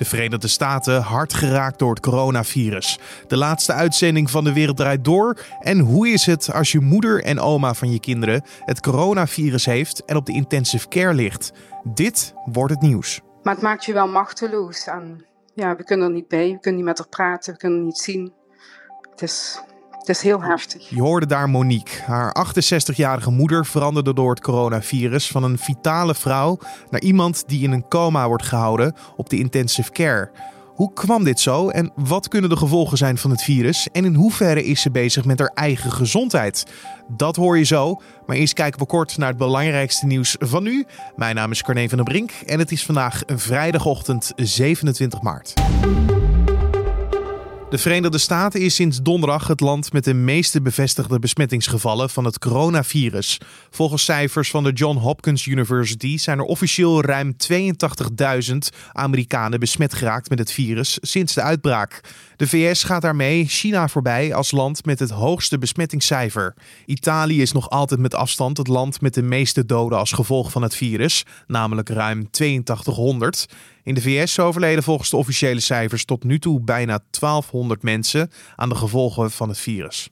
De 0.00 0.06
Verenigde 0.06 0.48
Staten 0.48 1.02
hard 1.02 1.34
geraakt 1.34 1.78
door 1.78 1.90
het 1.90 2.00
coronavirus. 2.00 2.98
De 3.26 3.36
laatste 3.36 3.72
uitzending 3.72 4.30
van 4.30 4.44
De 4.44 4.52
Wereld 4.52 4.76
Draait 4.76 5.04
Door. 5.04 5.40
En 5.58 5.78
hoe 5.78 6.08
is 6.08 6.26
het 6.26 6.52
als 6.52 6.72
je 6.72 6.80
moeder 6.80 7.24
en 7.24 7.40
oma 7.40 7.74
van 7.74 7.92
je 7.92 8.00
kinderen 8.00 8.42
het 8.64 8.80
coronavirus 8.80 9.64
heeft 9.64 10.04
en 10.04 10.16
op 10.16 10.26
de 10.26 10.32
intensive 10.32 10.88
care 10.88 11.14
ligt? 11.14 11.52
Dit 11.84 12.34
wordt 12.44 12.72
het 12.72 12.82
nieuws. 12.82 13.20
Maar 13.42 13.54
het 13.54 13.62
maakt 13.62 13.84
je 13.84 13.92
wel 13.92 14.08
machteloos. 14.08 14.86
En 14.86 15.24
ja, 15.54 15.76
we 15.76 15.84
kunnen 15.84 16.06
er 16.06 16.14
niet 16.14 16.28
bij, 16.28 16.50
we 16.52 16.60
kunnen 16.60 16.80
niet 16.80 16.88
met 16.88 16.98
haar 16.98 17.08
praten, 17.08 17.52
we 17.52 17.58
kunnen 17.58 17.84
niet 17.84 17.98
zien. 17.98 18.32
Het 19.10 19.22
is, 19.22 19.60
is 20.10 20.22
heel 20.22 20.42
heftig. 20.42 20.88
Je 20.88 21.00
hoorde 21.00 21.26
daar 21.26 21.48
Monique. 21.50 22.02
Haar 22.06 22.46
68-jarige 22.48 23.30
moeder 23.30 23.66
veranderde 23.66 24.14
door 24.14 24.30
het 24.30 24.40
coronavirus 24.40 25.28
van 25.28 25.42
een 25.42 25.58
vitale 25.58 26.14
vrouw 26.14 26.58
naar 26.90 27.00
iemand 27.00 27.44
die 27.46 27.62
in 27.62 27.72
een 27.72 27.88
coma 27.88 28.28
wordt 28.28 28.46
gehouden 28.46 28.94
op 29.16 29.30
de 29.30 29.38
intensive 29.38 29.90
care. 29.90 30.30
Hoe 30.74 30.92
kwam 30.92 31.24
dit 31.24 31.40
zo 31.40 31.68
en 31.68 31.92
wat 31.94 32.28
kunnen 32.28 32.50
de 32.50 32.56
gevolgen 32.56 32.98
zijn 32.98 33.18
van 33.18 33.30
het 33.30 33.42
virus? 33.42 33.88
En 33.92 34.04
in 34.04 34.14
hoeverre 34.14 34.64
is 34.64 34.80
ze 34.80 34.90
bezig 34.90 35.24
met 35.24 35.38
haar 35.38 35.50
eigen 35.54 35.92
gezondheid? 35.92 36.66
Dat 37.08 37.36
hoor 37.36 37.58
je 37.58 37.64
zo. 37.64 38.00
Maar 38.26 38.36
eerst 38.36 38.54
kijken 38.54 38.80
we 38.80 38.86
kort 38.86 39.16
naar 39.16 39.28
het 39.28 39.38
belangrijkste 39.38 40.06
nieuws 40.06 40.36
van 40.38 40.62
nu. 40.62 40.86
Mijn 41.16 41.34
naam 41.34 41.50
is 41.50 41.62
Carne 41.62 41.88
van 41.88 41.98
der 41.98 42.06
Brink 42.06 42.30
en 42.46 42.58
het 42.58 42.72
is 42.72 42.84
vandaag 42.84 43.22
vrijdagochtend 43.26 44.32
27 44.36 45.22
maart. 45.22 45.54
De 47.70 47.78
Verenigde 47.78 48.18
Staten 48.18 48.60
is 48.60 48.74
sinds 48.74 49.02
donderdag 49.02 49.46
het 49.46 49.60
land 49.60 49.92
met 49.92 50.04
de 50.04 50.14
meeste 50.14 50.62
bevestigde 50.62 51.18
besmettingsgevallen 51.18 52.10
van 52.10 52.24
het 52.24 52.38
coronavirus. 52.38 53.40
Volgens 53.70 54.04
cijfers 54.04 54.50
van 54.50 54.64
de 54.64 54.72
John 54.72 54.96
Hopkins 54.96 55.46
University 55.46 56.18
zijn 56.18 56.38
er 56.38 56.44
officieel 56.44 57.02
ruim 57.02 57.36
82.000 57.52 58.56
Amerikanen 58.92 59.60
besmet 59.60 59.94
geraakt 59.94 60.28
met 60.28 60.38
het 60.38 60.52
virus 60.52 60.98
sinds 61.00 61.34
de 61.34 61.42
uitbraak. 61.42 62.00
De 62.36 62.48
VS 62.48 62.84
gaat 62.84 63.02
daarmee 63.02 63.46
China 63.46 63.88
voorbij 63.88 64.34
als 64.34 64.50
land 64.50 64.84
met 64.84 64.98
het 64.98 65.10
hoogste 65.10 65.58
besmettingscijfer. 65.58 66.54
Italië 66.86 67.42
is 67.42 67.52
nog 67.52 67.70
altijd 67.70 68.00
met 68.00 68.14
afstand 68.14 68.56
het 68.56 68.68
land 68.68 69.00
met 69.00 69.14
de 69.14 69.22
meeste 69.22 69.66
doden 69.66 69.98
als 69.98 70.12
gevolg 70.12 70.50
van 70.50 70.62
het 70.62 70.74
virus, 70.74 71.24
namelijk 71.46 71.88
ruim 71.88 72.28
8200. 72.30 73.46
In 73.82 73.94
de 73.94 74.00
VS 74.00 74.38
overleden 74.38 74.82
volgens 74.82 75.10
de 75.10 75.16
officiële 75.16 75.60
cijfers 75.60 76.04
tot 76.04 76.24
nu 76.24 76.38
toe 76.38 76.60
bijna 76.60 77.00
1200 77.10 77.82
mensen 77.82 78.30
aan 78.56 78.68
de 78.68 78.74
gevolgen 78.74 79.30
van 79.30 79.48
het 79.48 79.58
virus. 79.58 80.08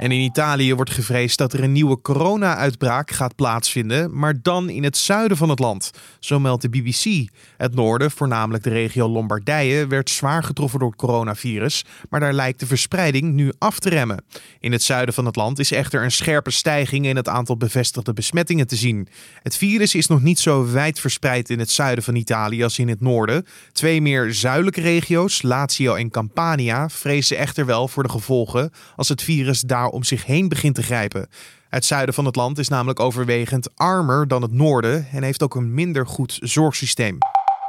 En 0.00 0.12
in 0.12 0.20
Italië 0.20 0.74
wordt 0.74 0.90
gevreesd 0.90 1.38
dat 1.38 1.52
er 1.52 1.62
een 1.62 1.72
nieuwe 1.72 2.00
corona-uitbraak 2.00 3.10
gaat 3.10 3.34
plaatsvinden, 3.34 4.18
maar 4.18 4.42
dan 4.42 4.68
in 4.68 4.84
het 4.84 4.96
zuiden 4.96 5.36
van 5.36 5.48
het 5.48 5.58
land. 5.58 5.90
Zo 6.20 6.40
meldt 6.40 6.62
de 6.62 6.68
BBC. 6.68 7.28
Het 7.56 7.74
noorden, 7.74 8.10
voornamelijk 8.10 8.64
de 8.64 8.70
regio 8.70 9.08
Lombardije, 9.08 9.86
werd 9.86 10.10
zwaar 10.10 10.42
getroffen 10.42 10.78
door 10.78 10.88
het 10.88 10.98
coronavirus, 10.98 11.84
maar 12.10 12.20
daar 12.20 12.32
lijkt 12.32 12.60
de 12.60 12.66
verspreiding 12.66 13.32
nu 13.32 13.52
af 13.58 13.78
te 13.78 13.88
remmen. 13.88 14.24
In 14.60 14.72
het 14.72 14.82
zuiden 14.82 15.14
van 15.14 15.26
het 15.26 15.36
land 15.36 15.58
is 15.58 15.72
echter 15.72 16.02
een 16.02 16.10
scherpe 16.10 16.50
stijging 16.50 17.06
in 17.06 17.16
het 17.16 17.28
aantal 17.28 17.56
bevestigde 17.56 18.12
besmettingen 18.12 18.66
te 18.66 18.76
zien. 18.76 19.08
Het 19.42 19.56
virus 19.56 19.94
is 19.94 20.06
nog 20.06 20.22
niet 20.22 20.38
zo 20.38 20.70
wijd 20.70 21.00
verspreid 21.00 21.50
in 21.50 21.58
het 21.58 21.70
zuiden 21.70 22.04
van 22.04 22.14
Italië 22.14 22.62
als 22.62 22.78
in 22.78 22.88
het 22.88 23.00
noorden. 23.00 23.46
Twee 23.72 24.02
meer 24.02 24.34
zuidelijke 24.34 24.80
regio's, 24.80 25.42
Lazio 25.42 25.94
en 25.94 26.10
Campania, 26.10 26.88
vrezen 26.88 27.36
echter 27.36 27.66
wel 27.66 27.88
voor 27.88 28.02
de 28.02 28.08
gevolgen 28.08 28.70
als 28.96 29.08
het 29.08 29.22
virus 29.22 29.60
daar 29.60 29.88
om 29.90 30.04
zich 30.04 30.26
heen 30.26 30.48
begint 30.48 30.74
te 30.74 30.82
grijpen. 30.82 31.28
Het 31.68 31.84
zuiden 31.84 32.14
van 32.14 32.24
het 32.24 32.36
land 32.36 32.58
is 32.58 32.68
namelijk 32.68 33.00
overwegend 33.00 33.76
armer 33.76 34.28
dan 34.28 34.42
het 34.42 34.52
noorden 34.52 35.06
en 35.12 35.22
heeft 35.22 35.42
ook 35.42 35.54
een 35.54 35.74
minder 35.74 36.06
goed 36.06 36.38
zorgsysteem. 36.42 37.18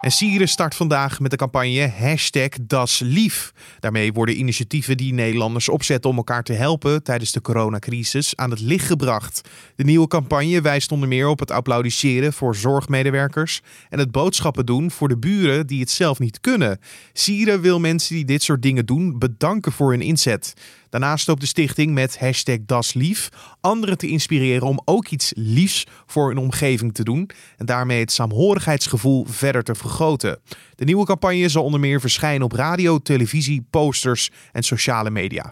En 0.02 0.12
Syrië 0.12 0.48
start 0.48 0.76
vandaag 0.76 1.20
met 1.20 1.32
de 1.32 1.38
campagne 1.38 1.88
hashtag 1.90 2.50
DasLief. 2.62 3.54
Daarmee 3.80 4.14
worden 4.14 4.40
initiatieven 4.40 4.98
die 4.98 5.14
Nederlanders 5.14 5.70
opzetten 5.70 6.10
om 6.10 6.18
elkaar 6.18 6.44
te 6.44 6.54
helpen 6.54 7.04
tijdens 7.04 7.32
de 7.32 7.42
coronacrisis 7.42 8.36
aan 8.36 8.50
het 8.50 8.60
licht 8.60 8.86
gebracht. 8.86 9.42
De 9.76 9.84
nieuwe 9.84 10.08
campagne 10.08 10.62
wijst 10.62 10.92
onder 10.92 11.08
meer 11.08 11.28
op 11.28 11.40
het 11.40 11.52
applaudisseren 11.52 12.34
voor 12.34 12.56
zorgmedewerkers 12.56 13.62
en 13.90 14.00
het 14.00 14.12
boodschappen 14.12 14.66
doen 14.66 14.92
voor 14.92 15.08
de 15.08 15.18
buren 15.18 15.68
die 15.68 15.80
het 15.80 15.92
zelf 15.92 16.20
niet 16.20 16.40
kunnen. 16.40 16.80
Syrië 17.14 17.58
wil 17.58 17.80
mensen 17.80 18.16
die 18.16 18.26
dit 18.26 18.44
soort 18.44 18.62
dingen 18.62 18.86
doen 18.86 19.20
bedanken 19.20 19.72
voor 19.72 19.92
hun 19.92 20.02
inzet. 20.02 20.54
Daarnaast 20.90 21.28
hoopt 21.28 21.42
de 21.42 21.48
stichting 21.48 21.94
met 21.94 22.20
hashtag 22.20 22.58
DasLief 22.66 23.30
anderen 23.60 23.98
te 23.98 24.08
inspireren 24.08 24.68
om 24.68 24.82
ook 24.86 25.08
iets 25.08 25.32
liefs 25.36 25.88
voor 26.06 26.28
hun 26.28 26.38
omgeving 26.38 26.94
te 26.94 27.04
doen 27.04 27.30
en 27.58 27.66
daarmee 27.66 28.00
het 28.00 28.12
saamhorigheidsgevoel 28.12 29.26
verder 29.30 29.64
te 29.64 29.76
vergroten. 29.76 29.91
De 30.76 30.86
nieuwe 30.86 31.06
campagne 31.06 31.50
zal 31.50 31.64
onder 31.64 31.80
meer 31.80 32.00
verschijnen 32.00 32.44
op 32.44 32.52
radio, 32.52 33.00
televisie, 33.00 33.66
posters 33.70 34.30
en 34.52 34.64
sociale 34.64 35.10
media. 35.10 35.50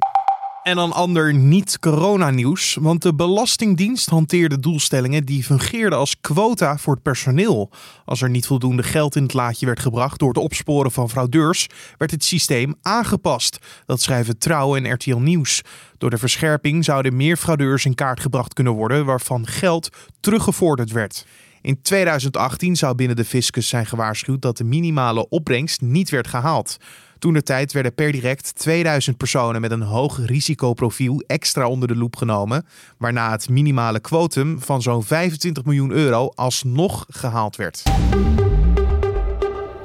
En 0.63 0.75
dan 0.75 0.91
ander 0.91 1.33
niet-corona-nieuws, 1.33 2.77
want 2.81 3.01
de 3.01 3.16
Belastingdienst 3.16 4.09
hanteerde 4.09 4.59
doelstellingen 4.59 5.25
die 5.25 5.44
fungeerden 5.44 6.00
als 6.00 6.19
quota 6.22 6.77
voor 6.77 6.94
het 6.94 7.03
personeel. 7.03 7.72
Als 8.05 8.22
er 8.22 8.29
niet 8.29 8.47
voldoende 8.47 8.83
geld 8.83 9.16
in 9.16 9.23
het 9.23 9.33
laadje 9.33 9.66
werd 9.66 9.79
gebracht 9.79 10.19
door 10.19 10.27
het 10.27 10.38
opsporen 10.38 10.91
van 10.91 11.09
fraudeurs, 11.09 11.67
werd 11.97 12.11
het 12.11 12.23
systeem 12.23 12.75
aangepast. 12.81 13.57
Dat 13.85 14.01
schrijven 14.01 14.38
Trouw 14.38 14.75
en 14.75 14.91
RTL 14.94 15.17
Nieuws. 15.17 15.61
Door 15.97 16.09
de 16.09 16.17
verscherping 16.17 16.85
zouden 16.85 17.16
meer 17.16 17.38
fraudeurs 17.38 17.85
in 17.85 17.95
kaart 17.95 18.19
gebracht 18.19 18.53
kunnen 18.53 18.73
worden 18.73 19.06
waarvan 19.06 19.47
geld 19.47 19.89
teruggevorderd 20.19 20.91
werd. 20.91 21.25
In 21.62 21.81
2018 21.81 22.75
zou 22.75 22.96
binnen 22.96 23.16
de 23.16 23.25
fiscus 23.25 23.68
zijn 23.68 23.86
gewaarschuwd 23.86 24.42
dat 24.42 24.58
de 24.58 24.64
minimale 24.64 25.30
opbrengst 25.30 25.81
niet 25.81 26.09
werd 26.09 26.28
gehaald. 26.28 26.78
Toen 27.20 27.34
de 27.34 27.44
tijd 27.44 27.72
werden 27.72 27.94
per 27.94 28.12
direct 28.12 28.56
2000 28.56 29.18
personen 29.18 29.62
met 29.62 29.72
een 29.72 29.81
hoog 29.81 30.19
risicoprofiel 30.25 31.24
extra 31.28 31.68
onder 31.68 31.88
de 31.88 31.96
loep 31.96 32.16
genomen, 32.16 32.66
waarna 32.98 33.31
het 33.31 33.50
minimale 33.50 34.00
quotum 34.00 34.62
van 34.62 34.81
zo'n 34.81 35.03
25 35.03 35.64
miljoen 35.64 35.92
euro 35.92 36.31
alsnog 36.36 37.06
gehaald 37.09 37.56
werd. 37.56 37.84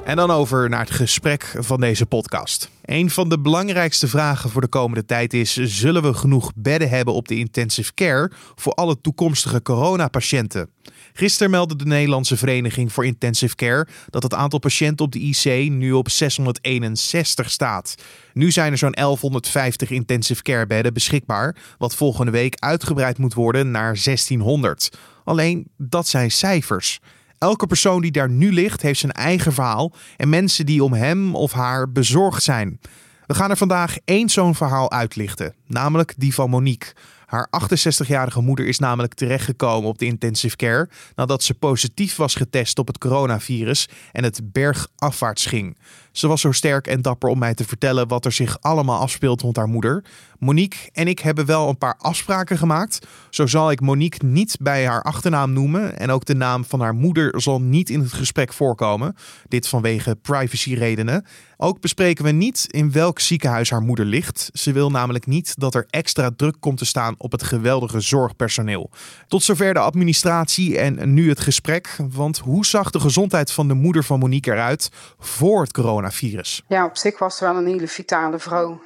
En 0.05 0.15
dan 0.15 0.31
over 0.31 0.69
naar 0.69 0.79
het 0.79 0.91
gesprek 0.91 1.55
van 1.59 1.79
deze 1.79 2.05
podcast. 2.05 2.69
Een 2.81 3.09
van 3.09 3.29
de 3.29 3.39
belangrijkste 3.39 4.07
vragen 4.07 4.49
voor 4.49 4.61
de 4.61 4.67
komende 4.67 5.05
tijd 5.05 5.33
is: 5.33 5.53
zullen 5.55 6.01
we 6.01 6.13
genoeg 6.13 6.51
bedden 6.55 6.89
hebben 6.89 7.13
op 7.13 7.27
de 7.27 7.35
intensive 7.35 7.93
care 7.93 8.31
voor 8.55 8.73
alle 8.73 9.01
toekomstige 9.01 9.61
coronapatiënten? 9.61 10.69
Gisteren 11.17 11.51
meldde 11.51 11.75
de 11.75 11.85
Nederlandse 11.85 12.37
Vereniging 12.37 12.93
voor 12.93 13.05
Intensive 13.05 13.55
Care 13.55 13.87
dat 14.09 14.23
het 14.23 14.33
aantal 14.33 14.59
patiënten 14.59 15.05
op 15.05 15.11
de 15.11 15.19
IC 15.19 15.69
nu 15.71 15.91
op 15.91 16.09
661 16.09 17.51
staat. 17.51 17.95
Nu 18.33 18.51
zijn 18.51 18.71
er 18.71 18.77
zo'n 18.77 18.91
1150 18.91 19.89
intensive 19.89 20.41
care 20.41 20.67
bedden 20.67 20.93
beschikbaar, 20.93 21.55
wat 21.77 21.95
volgende 21.95 22.31
week 22.31 22.55
uitgebreid 22.59 23.17
moet 23.17 23.33
worden 23.33 23.71
naar 23.71 23.99
1600. 24.03 24.97
Alleen 25.23 25.67
dat 25.77 26.07
zijn 26.07 26.31
cijfers. 26.31 26.99
Elke 27.37 27.67
persoon 27.67 28.01
die 28.01 28.11
daar 28.11 28.29
nu 28.29 28.53
ligt, 28.53 28.81
heeft 28.81 28.99
zijn 28.99 29.11
eigen 29.11 29.53
verhaal 29.53 29.93
en 30.17 30.29
mensen 30.29 30.65
die 30.65 30.83
om 30.83 30.93
hem 30.93 31.35
of 31.35 31.51
haar 31.51 31.91
bezorgd 31.91 32.43
zijn. 32.43 32.79
We 33.25 33.33
gaan 33.33 33.49
er 33.49 33.57
vandaag 33.57 33.97
één 34.05 34.29
zo'n 34.29 34.55
verhaal 34.55 34.91
uitlichten, 34.91 35.53
namelijk 35.67 36.13
die 36.17 36.33
van 36.33 36.49
Monique. 36.49 36.93
Haar 37.35 37.49
68-jarige 37.69 38.41
moeder 38.41 38.67
is 38.67 38.79
namelijk 38.79 39.13
terechtgekomen 39.13 39.89
op 39.89 39.97
de 39.97 40.05
intensive 40.05 40.55
care 40.55 40.89
nadat 41.15 41.43
ze 41.43 41.53
positief 41.53 42.15
was 42.15 42.35
getest 42.35 42.79
op 42.79 42.87
het 42.87 42.97
coronavirus 42.97 43.89
en 44.11 44.23
het 44.23 44.51
bergafwaarts 44.51 45.45
ging. 45.45 45.77
Ze 46.11 46.27
was 46.27 46.41
zo 46.41 46.51
sterk 46.51 46.87
en 46.87 47.01
dapper 47.01 47.29
om 47.29 47.39
mij 47.39 47.53
te 47.53 47.63
vertellen 47.63 48.07
wat 48.07 48.25
er 48.25 48.31
zich 48.31 48.61
allemaal 48.61 48.99
afspeelt 48.99 49.41
rond 49.41 49.55
haar 49.55 49.67
moeder. 49.67 50.03
Monique 50.39 50.89
en 50.93 51.07
ik 51.07 51.19
hebben 51.19 51.45
wel 51.45 51.69
een 51.69 51.77
paar 51.77 51.95
afspraken 51.97 52.57
gemaakt. 52.57 53.07
Zo 53.29 53.47
zal 53.47 53.71
ik 53.71 53.81
Monique 53.81 54.25
niet 54.25 54.57
bij 54.61 54.85
haar 54.85 55.01
achternaam 55.01 55.53
noemen 55.53 55.97
en 55.97 56.09
ook 56.09 56.25
de 56.25 56.35
naam 56.35 56.65
van 56.65 56.79
haar 56.79 56.93
moeder 56.93 57.41
zal 57.41 57.61
niet 57.61 57.89
in 57.89 57.99
het 57.99 58.13
gesprek 58.13 58.53
voorkomen. 58.53 59.15
Dit 59.47 59.67
vanwege 59.67 60.15
privacyredenen. 60.15 61.25
Ook 61.57 61.81
bespreken 61.81 62.25
we 62.25 62.31
niet 62.31 62.67
in 62.69 62.91
welk 62.91 63.19
ziekenhuis 63.19 63.69
haar 63.69 63.81
moeder 63.81 64.05
ligt. 64.05 64.49
Ze 64.53 64.71
wil 64.71 64.89
namelijk 64.89 65.25
niet 65.25 65.59
dat 65.59 65.75
er 65.75 65.85
extra 65.89 66.31
druk 66.35 66.55
komt 66.59 66.77
te 66.77 66.85
staan 66.85 67.15
op 67.25 67.31
het 67.31 67.43
geweldige 67.43 67.99
zorgpersoneel. 67.99 68.89
Tot 69.27 69.43
zover 69.43 69.73
de 69.73 69.79
administratie 69.79 70.77
en 70.79 71.13
nu 71.13 71.29
het 71.29 71.39
gesprek. 71.39 71.95
Want 71.97 72.37
hoe 72.37 72.65
zag 72.65 72.89
de 72.89 72.99
gezondheid 72.99 73.51
van 73.51 73.67
de 73.67 73.73
moeder 73.73 74.03
van 74.03 74.19
Monique 74.19 74.51
eruit 74.51 74.89
voor 75.19 75.61
het 75.61 75.71
coronavirus? 75.71 76.63
Ja, 76.67 76.85
op 76.85 76.97
zich 76.97 77.19
was 77.19 77.37
ze 77.37 77.43
wel 77.43 77.55
een 77.55 77.67
hele 77.67 77.87
vitale 77.87 78.39
vrouw. 78.39 78.81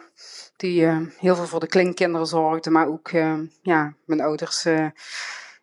Die 0.57 0.81
uh, 0.81 0.97
heel 1.17 1.35
veel 1.35 1.47
voor 1.47 1.59
de 1.59 1.67
kleinkinderen 1.67 2.27
zorgde, 2.27 2.69
maar 2.69 2.87
ook 2.87 3.11
uh, 3.11 3.33
ja, 3.61 3.93
mijn 4.05 4.21
ouders. 4.21 4.65
Uh, 4.65 4.85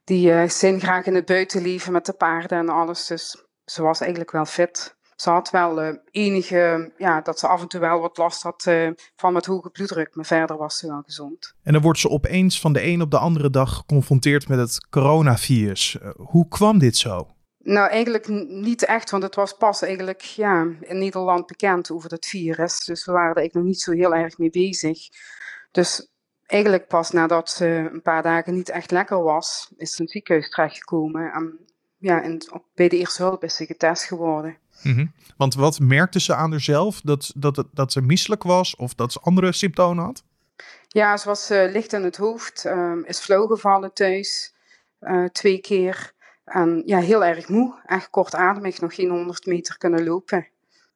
die 0.04 0.48
zijn 0.48 0.80
graag 0.80 1.04
in 1.04 1.14
het 1.14 1.26
buitenleven 1.26 1.92
met 1.92 2.06
de 2.06 2.12
paarden 2.12 2.58
en 2.58 2.68
alles. 2.68 3.06
Dus 3.06 3.44
ze 3.64 3.82
was 3.82 4.00
eigenlijk 4.00 4.30
wel 4.30 4.44
fit. 4.44 4.95
Ze 5.16 5.30
had 5.30 5.50
wel 5.50 5.82
uh, 5.82 5.94
enige, 6.10 6.92
ja, 6.98 7.20
dat 7.20 7.38
ze 7.38 7.46
af 7.46 7.60
en 7.62 7.68
toe 7.68 7.80
wel 7.80 8.00
wat 8.00 8.16
last 8.16 8.42
had 8.42 8.64
uh, 8.68 8.90
van 9.16 9.32
met 9.32 9.46
hoge 9.46 9.70
bloeddruk, 9.70 10.14
maar 10.14 10.24
verder 10.24 10.56
was 10.56 10.78
ze 10.78 10.86
wel 10.86 11.02
gezond. 11.04 11.54
En 11.62 11.72
dan 11.72 11.82
wordt 11.82 11.98
ze 11.98 12.08
opeens 12.08 12.60
van 12.60 12.72
de 12.72 12.82
een 12.82 13.02
op 13.02 13.10
de 13.10 13.18
andere 13.18 13.50
dag 13.50 13.74
geconfronteerd 13.74 14.48
met 14.48 14.58
het 14.58 14.86
coronavirus. 14.90 15.98
Uh, 16.02 16.10
hoe 16.16 16.48
kwam 16.48 16.78
dit 16.78 16.96
zo? 16.96 17.30
Nou, 17.58 17.90
eigenlijk 17.90 18.28
niet 18.48 18.84
echt, 18.84 19.10
want 19.10 19.22
het 19.22 19.34
was 19.34 19.52
pas 19.52 19.82
eigenlijk 19.82 20.20
ja, 20.20 20.66
in 20.80 20.98
Nederland 20.98 21.46
bekend 21.46 21.90
over 21.90 22.10
het 22.10 22.26
virus. 22.26 22.84
Dus 22.84 23.04
we 23.04 23.12
waren 23.12 23.30
er 23.30 23.36
eigenlijk 23.36 23.54
nog 23.54 23.74
niet 23.74 23.82
zo 23.82 23.92
heel 23.92 24.14
erg 24.14 24.38
mee 24.38 24.50
bezig. 24.50 24.98
Dus 25.70 26.08
eigenlijk 26.46 26.86
pas 26.86 27.10
nadat 27.10 27.50
ze 27.50 27.88
een 27.92 28.02
paar 28.02 28.22
dagen 28.22 28.54
niet 28.54 28.68
echt 28.68 28.90
lekker 28.90 29.22
was, 29.22 29.72
is 29.76 29.90
ze 29.90 29.98
in 29.98 30.04
het 30.04 30.12
ziekenhuis 30.12 30.50
terechtgekomen. 30.50 31.32
En 31.32 31.58
ja, 31.98 32.22
en 32.22 32.38
bij 32.74 32.88
de 32.88 32.98
eerste 32.98 33.22
hulp 33.22 33.44
is 33.44 33.56
ze 33.56 33.66
getest 33.66 34.04
geworden. 34.04 34.58
Mm 34.82 35.12
Want 35.36 35.54
wat 35.54 35.80
merkte 35.80 36.20
ze 36.20 36.34
aan 36.34 36.50
haarzelf? 36.50 37.00
Dat, 37.00 37.32
dat, 37.36 37.64
dat 37.72 37.92
ze 37.92 38.00
misselijk 38.00 38.42
was 38.42 38.76
of 38.76 38.94
dat 38.94 39.12
ze 39.12 39.20
andere 39.20 39.52
symptomen 39.52 40.04
had? 40.04 40.22
Ja, 40.88 41.16
ze 41.16 41.28
was 41.28 41.50
uh, 41.50 41.72
licht 41.72 41.92
in 41.92 42.04
het 42.04 42.16
hoofd, 42.16 42.64
um, 42.64 43.04
is 43.04 43.18
flauw 43.18 43.46
gevallen 43.46 43.92
thuis, 43.92 44.54
uh, 45.00 45.24
twee 45.24 45.58
keer. 45.58 46.12
En 46.44 46.82
ja, 46.84 46.98
heel 46.98 47.24
erg 47.24 47.48
moe, 47.48 47.74
echt 47.86 48.10
kortademig, 48.10 48.80
nog 48.80 48.94
geen 48.94 49.10
100 49.10 49.46
meter 49.46 49.78
kunnen 49.78 50.04
lopen. 50.04 50.46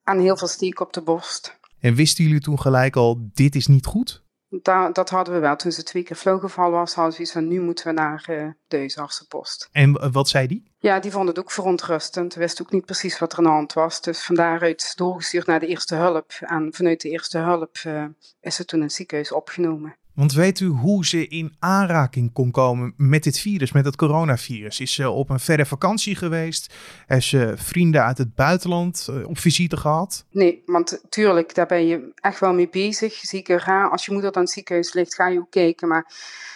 En 0.04 0.18
heel 0.18 0.36
veel 0.36 0.48
steek 0.48 0.80
op 0.80 0.92
de 0.92 1.02
borst. 1.02 1.58
En 1.80 1.94
wisten 1.94 2.24
jullie 2.24 2.40
toen 2.40 2.60
gelijk 2.60 2.96
al, 2.96 3.30
dit 3.32 3.54
is 3.54 3.66
niet 3.66 3.86
goed? 3.86 4.22
Da 4.48 4.90
dat 4.90 5.10
hadden 5.10 5.34
we 5.34 5.40
wel. 5.40 5.56
Toen 5.56 5.72
ze 5.72 5.82
twee 5.82 6.02
keer 6.02 6.16
flauwgevallen 6.16 6.78
was, 6.78 6.94
hadden 6.94 7.14
ze 7.14 7.20
iets 7.20 7.32
van, 7.32 7.48
nu 7.48 7.60
moeten 7.60 7.86
we 7.86 7.92
naar 7.92 8.26
uh, 8.30 8.50
de 8.68 8.76
huisartsenpost. 8.76 9.68
En 9.72 10.12
wat 10.12 10.28
zei 10.28 10.46
die? 10.46 10.69
Ja, 10.82 11.00
die 11.00 11.10
vond 11.10 11.28
het 11.28 11.38
ook 11.38 11.50
verontrustend. 11.50 12.34
Wist 12.34 12.60
ook 12.60 12.72
niet 12.72 12.84
precies 12.84 13.18
wat 13.18 13.32
er 13.32 13.38
aan 13.38 13.44
de 13.44 13.50
hand 13.50 13.72
was. 13.72 14.00
Dus 14.00 14.22
van 14.22 14.34
daaruit 14.34 14.92
doorgestuurd 14.96 15.46
naar 15.46 15.60
de 15.60 15.66
eerste 15.66 15.94
hulp. 15.94 16.32
En 16.40 16.68
vanuit 16.72 17.00
de 17.00 17.08
eerste 17.10 17.38
hulp 17.38 17.76
uh, 17.86 18.04
is 18.40 18.54
ze 18.54 18.64
toen 18.64 18.78
in 18.78 18.84
het 18.84 18.94
ziekenhuis 18.94 19.32
opgenomen. 19.32 19.96
Want 20.14 20.32
weet 20.32 20.60
u 20.60 20.66
hoe 20.66 21.06
ze 21.06 21.28
in 21.28 21.56
aanraking 21.58 22.32
kon 22.32 22.50
komen 22.50 22.94
met 22.96 23.22
dit 23.22 23.38
virus, 23.38 23.72
met 23.72 23.84
het 23.84 23.96
coronavirus? 23.96 24.80
Is 24.80 24.94
ze 24.94 25.10
op 25.10 25.30
een 25.30 25.40
verre 25.40 25.66
vakantie 25.66 26.14
geweest? 26.14 26.74
Heeft 27.06 27.26
ze 27.26 27.52
vrienden 27.56 28.04
uit 28.04 28.18
het 28.18 28.34
buitenland 28.34 29.06
uh, 29.10 29.28
op 29.28 29.38
visite 29.38 29.76
gehad? 29.76 30.26
Nee, 30.30 30.62
want 30.66 31.04
tuurlijk, 31.08 31.54
daar 31.54 31.66
ben 31.66 31.86
je 31.86 32.12
echt 32.14 32.40
wel 32.40 32.52
mee 32.52 32.68
bezig. 32.68 33.14
Zeker 33.14 33.88
als 33.90 34.04
je 34.04 34.12
moeder 34.12 34.32
dan 34.32 34.40
in 34.40 34.46
het 34.46 34.56
ziekenhuis 34.56 34.92
ligt, 34.92 35.14
ga 35.14 35.28
je 35.28 35.38
ook 35.38 35.50
kijken. 35.50 35.88
Maar 35.88 36.04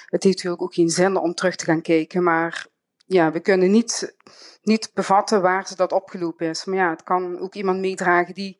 het 0.06 0.22
heeft 0.22 0.36
natuurlijk 0.36 0.62
ook 0.62 0.74
geen 0.74 0.90
zin 0.90 1.16
om 1.16 1.34
terug 1.34 1.56
te 1.56 1.64
gaan 1.64 1.82
kijken. 1.82 2.22
Maar 2.22 2.66
ja, 3.04 3.32
we 3.32 3.40
kunnen 3.40 3.70
niet, 3.70 4.16
niet 4.62 4.90
bevatten 4.94 5.42
waar 5.42 5.66
ze 5.66 5.76
dat 5.76 5.92
opgelopen 5.92 6.48
is. 6.48 6.64
Maar 6.64 6.76
ja, 6.76 6.90
het 6.90 7.02
kan 7.02 7.38
ook 7.38 7.54
iemand 7.54 7.80
meedragen 7.80 8.34
die, 8.34 8.56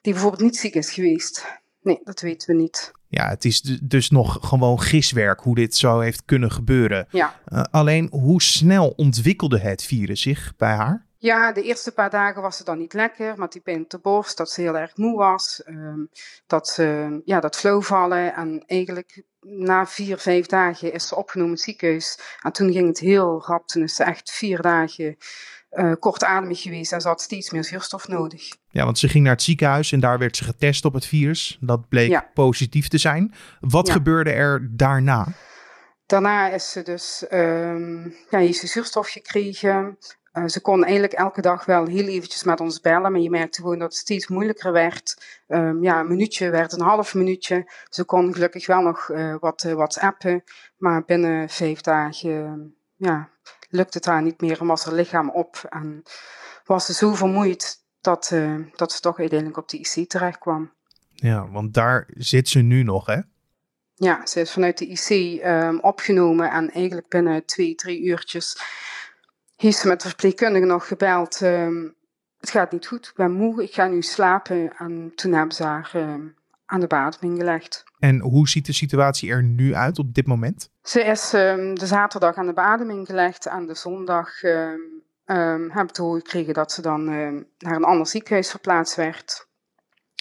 die 0.00 0.12
bijvoorbeeld 0.12 0.42
niet 0.42 0.56
ziek 0.56 0.74
is 0.74 0.90
geweest. 0.90 1.46
Nee, 1.80 2.00
dat 2.04 2.20
weten 2.20 2.56
we 2.56 2.62
niet. 2.62 2.92
Ja, 3.08 3.28
het 3.28 3.44
is 3.44 3.60
dus 3.82 4.10
nog 4.10 4.38
gewoon 4.40 4.80
giswerk 4.80 5.40
hoe 5.40 5.54
dit 5.54 5.76
zo 5.76 6.00
heeft 6.00 6.24
kunnen 6.24 6.52
gebeuren. 6.52 7.06
Ja. 7.10 7.40
Uh, 7.48 7.62
alleen, 7.70 8.08
hoe 8.10 8.42
snel 8.42 8.88
ontwikkelde 8.88 9.58
het 9.58 9.82
virus 9.82 10.20
zich 10.20 10.54
bij 10.56 10.74
haar? 10.74 11.06
Ja, 11.24 11.52
de 11.52 11.62
eerste 11.62 11.92
paar 11.92 12.10
dagen 12.10 12.42
was 12.42 12.56
ze 12.56 12.64
dan 12.64 12.78
niet 12.78 12.92
lekker, 12.92 13.38
met 13.38 13.52
die 13.52 13.60
pijn 13.60 13.82
op 13.82 13.90
de 13.90 13.98
borst, 13.98 14.36
dat 14.36 14.50
ze 14.50 14.60
heel 14.60 14.76
erg 14.76 14.96
moe 14.96 15.16
was, 15.16 15.62
um, 15.66 16.08
dat 16.46 16.68
ze, 16.68 17.20
ja, 17.24 17.40
dat 17.40 17.60
vallen. 17.78 18.34
En 18.34 18.64
eigenlijk 18.66 19.22
na 19.40 19.86
vier, 19.86 20.18
vijf 20.18 20.46
dagen 20.46 20.92
is 20.92 21.08
ze 21.08 21.16
opgenomen 21.16 21.52
in 21.52 21.56
het 21.56 21.64
ziekenhuis. 21.64 22.18
En 22.42 22.52
toen 22.52 22.72
ging 22.72 22.86
het 22.86 22.98
heel 22.98 23.42
rap, 23.46 23.66
toen 23.66 23.82
is 23.82 23.94
ze 23.94 24.04
echt 24.04 24.30
vier 24.30 24.62
dagen 24.62 25.16
uh, 25.72 25.92
kortademig 25.98 26.62
geweest 26.62 26.92
en 26.92 27.00
ze 27.00 27.08
had 27.08 27.20
steeds 27.20 27.50
meer 27.50 27.64
zuurstof 27.64 28.08
nodig. 28.08 28.48
Ja, 28.68 28.84
want 28.84 28.98
ze 28.98 29.08
ging 29.08 29.24
naar 29.24 29.32
het 29.32 29.42
ziekenhuis 29.42 29.92
en 29.92 30.00
daar 30.00 30.18
werd 30.18 30.36
ze 30.36 30.44
getest 30.44 30.84
op 30.84 30.94
het 30.94 31.06
virus. 31.06 31.58
Dat 31.60 31.88
bleek 31.88 32.10
ja. 32.10 32.30
positief 32.34 32.88
te 32.88 32.98
zijn. 32.98 33.34
Wat 33.60 33.86
ja. 33.86 33.92
gebeurde 33.92 34.30
er 34.30 34.68
daarna? 34.70 35.26
Daarna 36.06 36.50
is 36.50 36.70
ze 36.70 36.82
dus 36.82 37.24
um, 37.30 38.14
ja, 38.30 38.38
heeft 38.38 38.58
ze 38.58 38.66
zuurstof 38.66 39.08
gekregen. 39.08 39.98
Uh, 40.34 40.46
ze 40.46 40.60
kon 40.60 40.82
eigenlijk 40.82 41.12
elke 41.12 41.40
dag 41.40 41.64
wel 41.64 41.86
heel 41.86 42.06
eventjes 42.06 42.44
met 42.44 42.60
ons 42.60 42.80
bellen, 42.80 43.12
maar 43.12 43.20
je 43.20 43.30
merkte 43.30 43.60
gewoon 43.60 43.78
dat 43.78 43.88
het 43.88 44.00
steeds 44.00 44.28
moeilijker 44.28 44.72
werd. 44.72 45.22
Um, 45.48 45.82
ja, 45.82 46.00
een 46.00 46.08
minuutje 46.08 46.50
werd 46.50 46.72
een 46.72 46.80
half 46.80 47.14
minuutje. 47.14 47.70
Ze 47.88 48.04
kon 48.04 48.32
gelukkig 48.32 48.66
wel 48.66 48.80
nog 48.80 49.08
uh, 49.08 49.36
wat 49.40 49.64
uh, 49.64 49.72
whatsappen, 49.72 50.44
maar 50.76 51.04
binnen 51.04 51.48
vijf 51.48 51.80
dagen 51.80 52.74
ja, 52.96 53.28
lukte 53.68 53.98
het 53.98 54.06
haar 54.06 54.22
niet 54.22 54.40
meer 54.40 54.60
en 54.60 54.66
was 54.66 54.84
haar 54.84 54.94
lichaam 54.94 55.30
op. 55.30 55.66
En 55.68 56.02
was 56.64 56.86
ze 56.86 56.92
zo 56.92 57.14
vermoeid 57.14 57.78
dat, 58.00 58.34
dat 58.74 58.92
ze 58.92 59.00
toch 59.00 59.18
uiteindelijk 59.18 59.58
op 59.58 59.68
de 59.68 59.78
IC 59.78 60.08
terecht 60.08 60.38
kwam. 60.38 60.72
Ja, 61.10 61.48
want 61.50 61.74
daar 61.74 62.06
zit 62.14 62.48
ze 62.48 62.58
nu 62.58 62.82
nog, 62.82 63.06
hè? 63.06 63.20
Ja, 63.94 64.26
ze 64.26 64.40
is 64.40 64.52
vanuit 64.52 64.78
de 64.78 64.86
IC 64.86 65.40
um, 65.44 65.80
opgenomen 65.80 66.50
en 66.50 66.70
eigenlijk 66.70 67.08
binnen 67.08 67.44
twee, 67.44 67.74
drie 67.74 68.02
uurtjes 68.02 68.58
heeft 69.64 69.78
ze 69.78 69.88
met 69.88 70.00
de 70.00 70.08
verpleegkundige 70.08 70.64
nog 70.64 70.86
gebeld. 70.86 71.40
Um, 71.40 71.94
het 72.40 72.50
gaat 72.50 72.72
niet 72.72 72.86
goed, 72.86 73.06
ik 73.06 73.14
ben 73.14 73.32
moe, 73.32 73.62
ik 73.62 73.74
ga 73.74 73.86
nu 73.86 74.02
slapen. 74.02 74.76
En 74.76 75.12
toen 75.14 75.32
hebben 75.32 75.54
ze 75.54 75.64
haar 75.64 75.92
um, 75.96 76.34
aan 76.66 76.80
de 76.80 76.86
beademing 76.86 77.38
gelegd. 77.38 77.84
En 77.98 78.20
hoe 78.20 78.48
ziet 78.48 78.66
de 78.66 78.72
situatie 78.72 79.30
er 79.30 79.42
nu 79.42 79.74
uit 79.74 79.98
op 79.98 80.14
dit 80.14 80.26
moment? 80.26 80.70
Ze 80.82 81.04
is 81.04 81.32
um, 81.32 81.74
de 81.74 81.86
zaterdag 81.86 82.34
aan 82.34 82.46
de 82.46 82.52
beademing 82.52 83.06
gelegd. 83.06 83.46
En 83.46 83.66
de 83.66 83.74
zondag 83.74 84.42
um, 84.42 84.80
um, 85.26 85.70
heb 85.70 85.88
ik 85.88 85.92
te 85.92 86.02
horen 86.02 86.20
gekregen 86.20 86.54
dat 86.54 86.72
ze 86.72 86.82
dan 86.82 87.04
naar 87.58 87.76
een 87.76 87.84
ander 87.84 88.06
ziekenhuis 88.06 88.50
verplaatst 88.50 88.96
werd. 88.96 89.48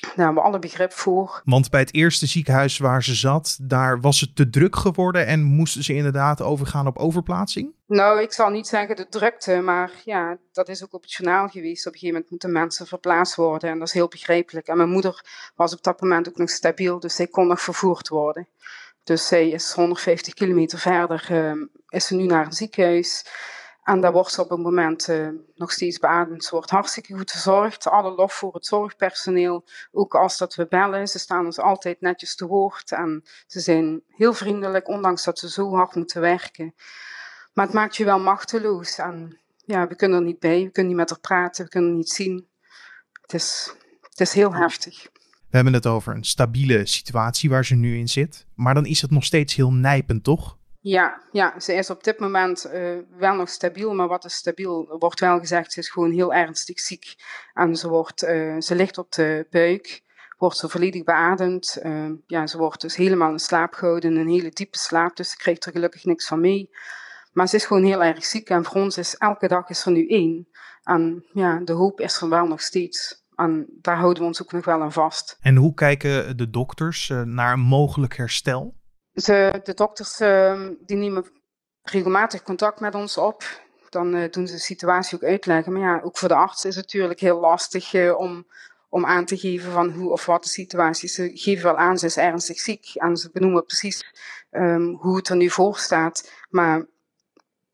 Daar 0.04 0.26
hebben 0.26 0.44
we 0.44 0.50
alle 0.50 0.60
begrip 0.60 0.92
voor. 0.92 1.42
Want 1.46 1.70
bij 1.70 1.80
het 1.80 1.94
eerste 1.94 2.26
ziekenhuis 2.26 2.78
waar 2.78 3.04
ze 3.04 3.16
zat, 3.16 3.58
daar 3.62 4.02
was 4.02 4.20
het 4.20 4.36
te 4.36 4.50
druk 4.50 4.76
geworden 4.76 5.26
en 5.28 5.44
moesten 5.44 5.84
ze 5.84 5.94
inderdaad 5.94 6.42
overgaan 6.42 6.88
op 6.88 6.98
overplaatsing? 6.98 7.72
Nou, 7.88 8.22
ik 8.22 8.34
zal 8.34 8.50
niet 8.50 8.68
zeggen 8.68 8.96
de 8.96 9.08
drukte, 9.10 9.62
maar 9.62 9.92
ja, 10.06 10.38
dat 10.52 10.70
is 10.70 10.84
ook 10.84 10.94
op 10.94 11.02
het 11.02 11.14
journaal 11.14 11.48
geweest. 11.48 11.88
Op 11.88 11.94
een 11.94 12.00
gegeven 12.00 12.14
moment 12.14 12.30
moeten 12.30 12.52
mensen 12.52 12.88
verplaatst 12.88 13.36
worden 13.36 13.70
en 13.70 13.80
dat 13.80 13.88
is 13.88 13.94
heel 13.94 14.08
begrijpelijk. 14.08 14.68
En 14.68 14.78
mijn 14.78 14.90
moeder 14.90 15.26
was 15.56 15.74
op 15.74 15.84
dat 15.84 16.02
moment 16.02 16.30
ook 16.30 16.38
nog 16.38 16.50
stabiel, 16.50 17.00
dus 17.00 17.16
zij 17.16 17.28
kon 17.28 17.48
nog 17.48 17.62
vervoerd 17.62 18.08
worden. 18.08 18.48
Dus 19.04 19.28
zij 19.28 19.50
is 19.50 19.72
150 19.72 20.34
kilometer 20.34 20.80
verder, 20.80 21.28
uh, 21.32 21.66
is 21.88 22.08
ze 22.08 22.16
nu 22.16 22.26
naar 22.26 22.46
een 22.46 22.54
ziekenhuis. 22.54 23.26
En 23.84 24.02
daar 24.02 24.12
wordt 24.12 24.40
op 24.40 24.50
het 24.50 24.60
moment 24.60 25.08
uh, 25.08 25.30
nog 25.56 25.72
steeds 25.72 26.00
beademd. 26.00 26.44
Ze 26.44 26.52
wordt 26.52 26.70
hartstikke 26.70 27.18
goed 27.18 27.32
verzorgd. 27.32 27.88
Alle 27.88 28.12
lof 28.16 28.34
voor 28.34 28.54
het 28.54 28.66
zorgpersoneel. 28.66 29.66
Ook 29.92 30.16
als 30.16 30.38
dat 30.38 30.56
we 30.56 30.68
bellen. 30.68 31.08
Ze 31.08 31.20
staan 31.20 31.46
ons 31.46 31.60
altijd 31.60 32.02
netjes 32.02 32.36
te 32.36 32.48
woord. 32.48 32.92
En 32.92 33.24
ze 33.48 33.60
zijn 33.60 34.02
heel 34.08 34.34
vriendelijk, 34.34 34.88
ondanks 34.88 35.24
dat 35.24 35.40
ze 35.40 35.50
zo 35.50 35.76
hard 35.76 35.96
moeten 35.96 36.22
werken. 36.22 36.74
Maar 37.54 37.66
het 37.66 37.74
maakt 37.74 37.96
je 37.96 38.06
wel 38.06 38.20
machteloos. 38.20 38.98
En 38.98 39.40
ja, 39.66 39.88
we 39.88 39.96
kunnen 39.96 40.20
er 40.20 40.26
niet 40.26 40.40
bij. 40.40 40.64
We 40.64 40.72
kunnen 40.72 40.92
niet 40.92 41.02
met 41.02 41.10
haar 41.10 41.20
praten. 41.20 41.64
We 41.64 41.70
kunnen 41.70 41.96
niet 41.96 42.10
zien. 42.10 42.48
Het 43.22 43.34
is, 43.34 43.74
het 44.02 44.20
is 44.20 44.34
heel 44.34 44.54
heftig. 44.54 45.04
We 45.50 45.60
hebben 45.60 45.74
het 45.74 45.88
over 45.88 46.16
een 46.16 46.24
stabiele 46.24 46.86
situatie 46.86 47.50
waar 47.50 47.66
ze 47.66 47.76
nu 47.76 47.98
in 47.98 48.08
zit. 48.08 48.46
Maar 48.56 48.74
dan 48.74 48.86
is 48.86 49.02
het 49.02 49.12
nog 49.12 49.24
steeds 49.24 49.56
heel 49.56 49.74
nijpend, 49.74 50.24
toch? 50.24 50.58
Ja, 50.86 51.22
ja, 51.32 51.60
ze 51.60 51.74
is 51.74 51.90
op 51.90 52.04
dit 52.04 52.20
moment 52.20 52.72
uh, 52.74 52.98
wel 53.18 53.36
nog 53.36 53.50
stabiel, 53.50 53.94
maar 53.94 54.08
wat 54.08 54.26
is 54.26 54.34
stabiel? 54.34 54.96
Wordt 55.00 55.20
wel 55.20 55.40
gezegd, 55.40 55.72
ze 55.72 55.80
is 55.80 55.90
gewoon 55.90 56.12
heel 56.12 56.34
ernstig 56.34 56.80
ziek. 56.80 57.16
En 57.54 57.76
ze, 57.76 57.90
wordt, 57.90 58.24
uh, 58.24 58.60
ze 58.60 58.76
ligt 58.76 58.98
op 58.98 59.12
de 59.12 59.48
buik, 59.50 60.02
wordt 60.38 60.58
ze 60.58 60.70
volledig 60.70 61.04
beademd. 61.04 61.78
Uh, 61.84 62.10
ja, 62.28 62.48
ze 62.48 62.58
wordt 62.58 62.82
dus 62.82 62.96
helemaal 62.96 63.32
in 63.32 63.40
slaap 63.40 63.74
gehouden, 63.74 64.16
een 64.16 64.28
hele 64.28 64.50
diepe 64.50 64.78
slaap, 64.78 65.16
dus 65.16 65.30
ze 65.30 65.38
krijgt 65.38 65.66
er 65.66 65.72
gelukkig 65.72 66.04
niks 66.04 66.28
van 66.28 66.40
mee. 66.40 66.70
Maar 67.34 67.48
ze 67.48 67.56
is 67.56 67.66
gewoon 67.66 67.84
heel 67.84 68.04
erg 68.04 68.26
ziek 68.26 68.50
en 68.50 68.64
voor 68.64 68.82
ons 68.82 68.98
is 68.98 69.18
elke 69.18 69.48
dag 69.48 69.70
is 69.70 69.86
er 69.86 69.92
nu 69.92 70.08
één. 70.08 70.48
En 70.84 71.26
ja, 71.34 71.60
de 71.60 71.74
hoop 71.74 72.00
is 72.00 72.22
er 72.22 72.30
wel 72.30 72.48
nog 72.48 72.62
steeds. 72.62 73.24
En 73.36 73.66
daar 73.82 73.98
houden 73.98 74.22
we 74.22 74.28
ons 74.28 74.42
ook 74.42 74.52
nog 74.52 74.66
wel 74.66 74.82
aan 74.82 74.92
vast. 74.92 75.38
En 75.42 75.56
hoe 75.56 75.74
kijken 75.74 76.38
de 76.38 76.50
dokters 76.50 77.12
naar 77.24 77.54
een 77.54 77.60
mogelijk 77.60 78.18
herstel? 78.18 78.82
De 79.14 79.72
dokters 79.76 80.20
uh, 80.20 80.68
die 80.80 80.98
nemen 80.98 81.26
regelmatig 81.84 82.44
contact 82.44 82.80
met 82.80 82.96
ons 82.96 83.18
op. 83.18 83.44
Dan 83.90 84.16
uh, 84.16 84.32
doen 84.32 84.48
ze 84.48 84.54
de 84.54 84.60
situatie 84.60 85.16
ook 85.16 85.24
uitleggen. 85.24 85.74
Maar 85.74 85.82
ja, 85.82 86.02
ook 86.04 86.18
voor 86.18 86.28
de 86.28 86.36
arts 86.36 86.66
is 86.66 86.76
het 86.76 86.86
natuurlijk 86.86 87.20
heel 87.20 87.40
lastig 87.40 87.94
uh, 87.94 88.18
om, 88.18 88.48
om 88.90 89.06
aan 89.06 89.26
te 89.26 89.38
geven 89.38 89.72
van 89.72 89.92
hoe 89.92 90.12
of 90.12 90.26
wat 90.26 90.44
de 90.44 90.50
situatie 90.50 91.08
is. 91.08 91.14
Ze 91.14 91.32
geven 91.34 91.64
wel 91.64 91.78
aan, 91.78 91.98
ze 91.98 92.06
is 92.06 92.18
ernstig 92.18 92.60
ziek. 92.60 92.92
En 92.94 93.18
ze 93.18 93.30
benoemen 93.32 93.66
precies 93.66 94.14
um, 94.52 94.96
hoe 94.96 95.16
het 95.16 95.30
er 95.30 95.36
nu 95.36 95.50
voor 95.50 95.78
staat. 95.78 96.32
Maar 96.50 96.86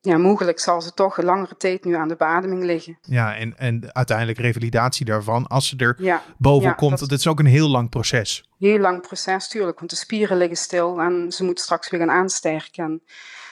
ja, 0.02 0.18
mogelijk 0.18 0.60
zal 0.60 0.82
ze 0.82 0.94
toch 0.94 1.18
een 1.18 1.26
langere 1.26 1.58
tijd 1.58 1.86
nu 1.86 1.96
aan 1.96 2.08
de 2.08 2.16
beademing 2.16 2.64
liggen. 2.64 2.98
Ja, 3.02 3.36
en, 3.36 3.58
en 3.58 3.94
uiteindelijk 3.94 4.38
revalidatie 4.38 5.06
daarvan, 5.06 5.48
als 5.48 5.68
ze 5.68 5.78
er 5.78 5.96
ja, 5.98 6.24
boven 6.38 6.70
ja, 6.70 6.74
komt. 6.74 7.00
Dat, 7.00 7.12
is 7.12 7.28
ook 7.28 7.40
een 7.40 7.46
heel 7.46 7.70
lang 7.70 7.90
proces. 7.90 8.50
Heel 8.58 8.80
lang 8.80 9.02
proces, 9.02 9.48
tuurlijk, 9.48 9.80
want 9.80 9.92
de 9.92 9.98
spieren 9.98 10.38
liggen 10.38 10.58
stil 10.58 11.02
en 11.02 11.32
ze 11.32 11.44
moet 11.44 11.60
straks 11.60 11.90
weer 11.90 12.00
gaan 12.00 12.12
aansterken. 12.12 13.04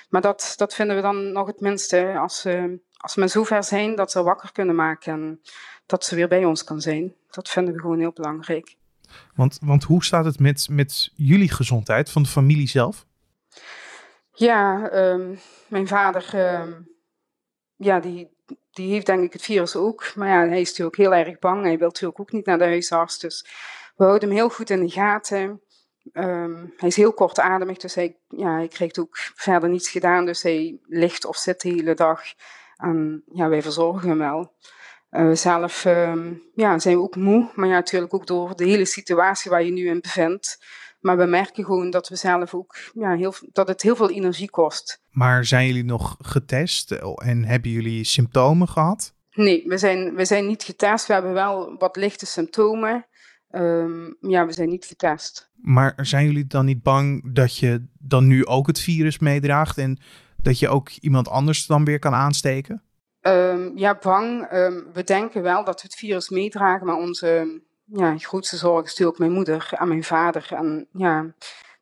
Maar 0.10 0.22
dat, 0.22 0.54
dat 0.56 0.74
vinden 0.74 0.96
we 0.96 1.01
dan 1.01 1.32
nog 1.32 1.48
het 1.48 1.60
minste, 1.60 2.18
als, 2.18 2.42
ze 2.42 2.80
als 2.98 3.16
we 3.16 3.27
zover 3.27 3.63
zijn 3.63 3.96
dat 3.96 4.12
ze 4.12 4.24
wakker 4.24 4.51
kunnen 4.51 4.75
maken 4.75 5.13
en 5.13 5.42
dat 5.86 6.06
ze 6.06 6.16
weer 6.16 6.27
bij 6.27 6.46
ons 6.46 6.63
kan 6.63 6.82
zijn. 6.82 7.13
Dat 7.30 7.50
vinden 7.50 7.74
we 7.74 7.80
gewoon 7.80 8.00
heel 8.00 8.13
belangrijk. 8.13 8.75
Want, 9.36 9.58
want 9.62 9.84
hoe 9.84 10.04
staat 10.04 10.25
het 10.25 10.39
met, 10.39 10.68
met 10.70 11.12
jullie 11.16 11.51
gezondheid, 11.51 12.10
van 12.10 12.24
de 12.24 12.30
familie 12.30 12.68
zelf? 12.68 13.06
Ja, 14.39 14.89
um, 14.94 15.39
mijn 15.67 15.88
vader, 15.88 16.56
um, 16.62 16.89
ja, 17.75 18.00
die, 18.00 18.29
die 18.72 18.91
heeft 18.91 19.06
denk 19.06 19.24
ik 19.24 19.34
het 19.34 19.41
virus 19.41 19.75
ook. 19.75 20.15
Maar 20.15 20.27
ja, 20.27 20.48
hij 20.48 20.62
is 20.62 20.70
natuurlijk 20.70 20.98
heel 20.98 21.13
erg 21.13 21.39
bang. 21.39 21.63
Hij 21.63 21.77
wil 21.77 21.88
natuurlijk 21.88 22.20
ook 22.20 22.32
niet 22.32 22.46
naar 22.46 22.58
de 22.58 22.63
huisarts. 22.63 23.20
Dus 23.20 23.46
we 23.96 24.03
houden 24.03 24.27
hem 24.27 24.38
heel 24.38 24.50
goed 24.50 24.70
in 24.70 24.86
de 24.86 24.91
gaten. 24.91 25.62
Ehm, 26.13 26.65
hij 26.77 26.88
is 26.88 26.96
heel 26.96 27.13
kortademig, 27.13 27.77
dus 27.77 27.96
hij, 27.96 28.17
ja, 28.27 28.53
hij 28.53 28.67
krijgt 28.67 29.00
ook 29.00 29.17
verder 29.17 29.70
niets 29.70 29.89
gedaan. 29.89 30.25
Dus 30.25 30.41
hij 30.41 30.79
ligt 30.84 31.25
of 31.25 31.38
zit 31.38 31.62
de 31.62 31.70
hele 31.70 31.94
dag. 31.94 32.22
En 32.75 33.24
ja, 33.34 33.50
wij 33.50 33.62
verzorgen 33.62 34.10
hem 34.10 34.17
wel. 34.17 34.53
Uh, 35.12 35.34
zelf 35.34 35.86
ehm, 35.86 36.34
ja, 36.53 36.79
zijn 36.79 36.96
we 36.96 37.01
ook 37.01 37.15
moe, 37.15 37.51
maar 37.56 37.67
ja, 37.67 37.74
natuurlijk 37.74 38.13
ook 38.13 38.27
door 38.27 38.56
de 38.56 38.65
hele 38.65 38.86
situatie 38.86 39.51
waar 39.51 39.63
je 39.63 39.72
nu 39.72 39.88
in 39.88 40.01
bevindt. 40.01 40.65
Maar 41.08 41.18
we 41.18 41.26
merken 41.26 41.66
gewoon 41.66 41.90
dat 41.90 42.10
we 42.10 42.16
zelf 42.16 42.54
ook, 42.54 42.78
ja, 42.94 43.16
heel, 43.16 43.34
dat 43.52 43.68
het 43.68 43.82
heel 43.82 43.96
veel 43.96 44.10
energie 44.10 44.50
kost. 44.50 45.02
Maar 45.12 45.46
zijn 45.46 45.68
jullie 45.68 45.86
nog 45.86 46.16
getest 46.20 46.92
en 47.16 47.44
hebben 47.44 47.72
jullie 47.72 48.04
symptomen 48.04 48.68
gehad? 48.68 49.14
Nee, 49.32 49.64
we 49.68 49.78
zijn, 49.78 50.16
we 50.16 50.26
zijn 50.26 50.48
niet 50.48 50.64
getest. 50.64 51.08
We 51.08 51.14
hebben 51.14 51.34
wel 51.34 51.76
wat 51.78 51.96
lichte 51.96 52.26
symptomen. 52.26 53.06
Um, 53.52 54.18
ja, 54.20 54.46
we 54.46 54.52
zijn 54.52 54.70
niet 54.70 54.86
getest. 54.86 55.52
Maar 55.56 55.94
zijn 55.98 56.26
jullie 56.26 56.48
dan 56.48 56.66
niet 56.66 56.84
bang 56.84 57.34
dat 57.34 57.58
je 57.58 57.86
dan 58.00 58.28
nu 58.28 58.46
ook 58.46 58.68
het 58.68 58.80
virus 58.80 59.20
meedraagt 59.20 59.78
en 59.78 60.00
dat 60.42 60.60
je 60.60 60.70
ook 60.70 60.90
iemand 60.90 61.30
anders 61.30 61.66
dan 61.66 61.86
weer 61.86 62.00
kan 62.00 62.14
aansteken? 62.14 62.84
Um, 63.22 63.78
ja, 63.78 63.98
bang. 64.02 64.52
Um, 64.52 64.88
we 64.94 65.04
denken 65.04 65.42
wel 65.42 65.64
dat 65.64 65.82
we 65.82 65.88
het 65.88 65.98
virus 65.98 66.30
meedragen, 66.30 66.86
maar 66.86 66.96
onze 66.96 67.62
ja, 67.88 68.17
grootste 68.17 68.58
zorg 68.58 68.86
is 68.86 68.89
natuurlijk 68.89 69.20
mijn 69.20 69.32
moeder 69.32 69.67
en 69.72 69.88
mijn 69.88 70.03
vader. 70.03 70.48
En 70.53 70.88
ja, 70.91 71.34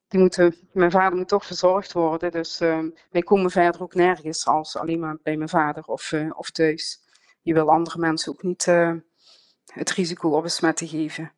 die 0.08 0.20
moeten, 0.20 0.56
mijn 0.72 0.92
vader 0.92 1.18
moet 1.18 1.28
toch 1.28 1.46
verzorgd 1.46 1.94
worden. 1.94 2.32
Dus 2.32 2.62
uh, 2.62 2.80
wij 3.12 3.22
komen 3.22 3.52
verder 3.52 3.82
ook 3.82 3.94
nergens 3.94 4.46
als 4.46 4.78
alleen 4.78 5.00
maar 5.00 5.18
bij 5.24 5.38
mijn 5.38 5.50
vader 5.50 5.84
of, 5.84 6.12
uh, 6.12 6.32
of 6.36 6.50
thuis. 6.50 7.00
Je 7.42 7.54
wil 7.54 7.70
andere 7.70 8.00
mensen 8.00 8.32
ook 8.32 8.44
niet 8.44 8.66
uh, 8.66 8.92
het 9.74 9.92
risico 9.92 10.30
op 10.30 10.44
besmetting 10.44 10.90
geven. 10.90 11.32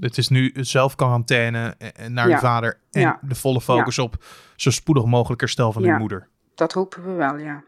Het 0.00 0.18
is 0.18 0.28
nu 0.28 0.52
zelfquarantaine 0.54 1.74
eh, 1.78 2.06
naar 2.06 2.28
ja. 2.28 2.34
uw 2.34 2.40
vader 2.40 2.80
en 2.90 3.00
ja. 3.00 3.18
de 3.22 3.34
volle 3.34 3.60
focus 3.60 3.96
ja. 3.96 4.02
op 4.02 4.24
zo 4.56 4.70
spoedig 4.70 5.04
mogelijk 5.04 5.40
herstel 5.40 5.72
van 5.72 5.82
uw 5.82 5.98
moeder. 5.98 6.28
Dat 6.54 6.72
hopen 6.72 7.04
we 7.04 7.12
wel, 7.12 7.36
ja. 7.36 7.64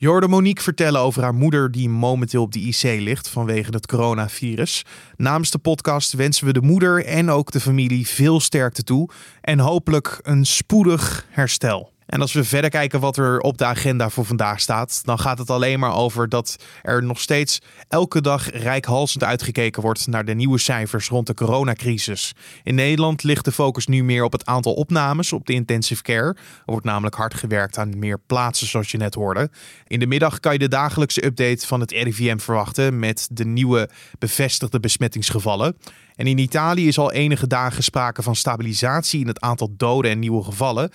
Je 0.00 0.08
hoorde 0.08 0.28
Monique 0.28 0.62
vertellen 0.62 1.00
over 1.00 1.22
haar 1.22 1.34
moeder 1.34 1.70
die 1.70 1.88
momenteel 1.88 2.42
op 2.42 2.52
de 2.52 2.60
IC 2.60 2.82
ligt 2.82 3.28
vanwege 3.28 3.70
het 3.70 3.86
coronavirus. 3.86 4.84
Namens 5.16 5.50
de 5.50 5.58
podcast 5.58 6.12
wensen 6.12 6.46
we 6.46 6.52
de 6.52 6.60
moeder 6.60 7.04
en 7.04 7.30
ook 7.30 7.50
de 7.50 7.60
familie 7.60 8.06
veel 8.06 8.40
sterkte 8.40 8.82
toe 8.82 9.08
en 9.40 9.58
hopelijk 9.58 10.18
een 10.22 10.46
spoedig 10.46 11.26
herstel. 11.30 11.89
En 12.10 12.20
als 12.20 12.32
we 12.32 12.44
verder 12.44 12.70
kijken 12.70 13.00
wat 13.00 13.16
er 13.16 13.40
op 13.40 13.58
de 13.58 13.64
agenda 13.64 14.08
voor 14.08 14.24
vandaag 14.24 14.60
staat, 14.60 15.00
dan 15.04 15.18
gaat 15.18 15.38
het 15.38 15.50
alleen 15.50 15.78
maar 15.78 15.94
over 15.94 16.28
dat 16.28 16.56
er 16.82 17.02
nog 17.02 17.20
steeds 17.20 17.60
elke 17.88 18.20
dag 18.20 18.50
rijkhalsend 18.50 19.24
uitgekeken 19.24 19.82
wordt 19.82 20.06
naar 20.06 20.24
de 20.24 20.34
nieuwe 20.34 20.58
cijfers 20.58 21.08
rond 21.08 21.26
de 21.26 21.34
coronacrisis. 21.34 22.32
In 22.62 22.74
Nederland 22.74 23.22
ligt 23.22 23.44
de 23.44 23.52
focus 23.52 23.86
nu 23.86 24.04
meer 24.04 24.24
op 24.24 24.32
het 24.32 24.46
aantal 24.46 24.72
opnames 24.72 25.32
op 25.32 25.46
de 25.46 25.52
intensive 25.52 26.02
care. 26.02 26.28
Er 26.28 26.36
wordt 26.64 26.86
namelijk 26.86 27.14
hard 27.14 27.34
gewerkt 27.34 27.78
aan 27.78 27.98
meer 27.98 28.18
plaatsen, 28.26 28.66
zoals 28.66 28.90
je 28.90 28.98
net 28.98 29.14
hoorde. 29.14 29.50
In 29.86 29.98
de 29.98 30.06
middag 30.06 30.40
kan 30.40 30.52
je 30.52 30.58
de 30.58 30.68
dagelijkse 30.68 31.24
update 31.24 31.66
van 31.66 31.80
het 31.80 31.90
RIVM 31.90 32.38
verwachten 32.38 32.98
met 32.98 33.28
de 33.32 33.44
nieuwe 33.44 33.88
bevestigde 34.18 34.80
besmettingsgevallen. 34.80 35.76
En 36.16 36.26
in 36.26 36.38
Italië 36.38 36.88
is 36.88 36.98
al 36.98 37.12
enige 37.12 37.46
dagen 37.46 37.82
sprake 37.82 38.22
van 38.22 38.36
stabilisatie 38.36 39.20
in 39.20 39.26
het 39.26 39.40
aantal 39.40 39.74
doden 39.76 40.10
en 40.10 40.18
nieuwe 40.18 40.42
gevallen. 40.42 40.90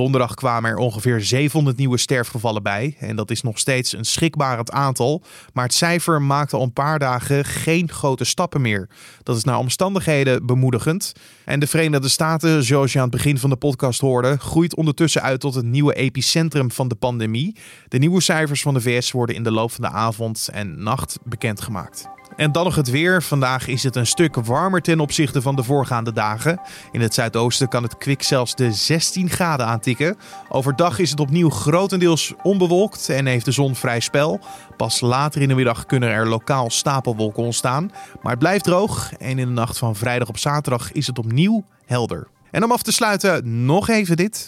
Donderdag 0.00 0.34
kwamen 0.34 0.70
er 0.70 0.76
ongeveer 0.76 1.20
700 1.20 1.76
nieuwe 1.76 1.98
sterfgevallen 1.98 2.62
bij. 2.62 2.96
En 2.98 3.16
dat 3.16 3.30
is 3.30 3.42
nog 3.42 3.58
steeds 3.58 3.92
een 3.92 4.04
schrikbarend 4.04 4.70
aantal. 4.70 5.22
Maar 5.52 5.64
het 5.64 5.74
cijfer 5.74 6.22
maakt 6.22 6.52
al 6.52 6.62
een 6.62 6.72
paar 6.72 6.98
dagen 6.98 7.44
geen 7.44 7.90
grote 7.90 8.24
stappen 8.24 8.60
meer. 8.60 8.88
Dat 9.22 9.36
is 9.36 9.44
naar 9.44 9.58
omstandigheden 9.58 10.46
bemoedigend. 10.46 11.12
En 11.44 11.60
de 11.60 11.66
Verenigde 11.66 12.08
Staten, 12.08 12.64
zoals 12.64 12.92
je 12.92 12.98
aan 12.98 13.08
het 13.08 13.16
begin 13.16 13.38
van 13.38 13.50
de 13.50 13.56
podcast 13.56 14.00
hoorde, 14.00 14.38
groeit 14.38 14.76
ondertussen 14.76 15.22
uit 15.22 15.40
tot 15.40 15.54
het 15.54 15.64
nieuwe 15.64 15.94
epicentrum 15.94 16.70
van 16.70 16.88
de 16.88 16.94
pandemie. 16.94 17.56
De 17.88 17.98
nieuwe 17.98 18.20
cijfers 18.20 18.62
van 18.62 18.74
de 18.74 18.80
VS 18.80 19.12
worden 19.12 19.36
in 19.36 19.42
de 19.42 19.52
loop 19.52 19.72
van 19.72 19.84
de 19.84 19.90
avond 19.90 20.48
en 20.52 20.82
nacht 20.82 21.18
bekendgemaakt. 21.24 22.19
En 22.40 22.52
dan 22.52 22.64
nog 22.64 22.74
het 22.74 22.90
weer. 22.90 23.22
Vandaag 23.22 23.66
is 23.66 23.82
het 23.82 23.96
een 23.96 24.06
stuk 24.06 24.34
warmer 24.34 24.82
ten 24.82 25.00
opzichte 25.00 25.42
van 25.42 25.56
de 25.56 25.62
voorgaande 25.62 26.12
dagen. 26.12 26.60
In 26.92 27.00
het 27.00 27.14
zuidoosten 27.14 27.68
kan 27.68 27.82
het 27.82 27.98
kwik 27.98 28.22
zelfs 28.22 28.54
de 28.54 28.72
16 28.72 29.30
graden 29.30 29.66
aantikken. 29.66 30.16
Overdag 30.48 30.98
is 30.98 31.10
het 31.10 31.20
opnieuw 31.20 31.50
grotendeels 31.50 32.34
onbewolkt 32.42 33.08
en 33.08 33.26
heeft 33.26 33.44
de 33.44 33.50
zon 33.50 33.74
vrij 33.74 34.00
spel. 34.00 34.40
Pas 34.76 35.00
later 35.00 35.42
in 35.42 35.48
de 35.48 35.54
middag 35.54 35.86
kunnen 35.86 36.08
er 36.08 36.28
lokaal 36.28 36.70
stapelwolken 36.70 37.42
ontstaan. 37.42 37.90
Maar 38.22 38.30
het 38.30 38.40
blijft 38.40 38.64
droog 38.64 39.12
en 39.18 39.38
in 39.38 39.46
de 39.46 39.52
nacht 39.52 39.78
van 39.78 39.96
vrijdag 39.96 40.28
op 40.28 40.38
zaterdag 40.38 40.92
is 40.92 41.06
het 41.06 41.18
opnieuw 41.18 41.64
helder. 41.86 42.28
En 42.50 42.64
om 42.64 42.72
af 42.72 42.82
te 42.82 42.92
sluiten 42.92 43.64
nog 43.64 43.88
even 43.88 44.16
dit. 44.16 44.46